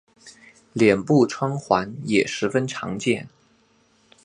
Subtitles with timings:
[0.73, 3.29] 脸部穿环也十分常见。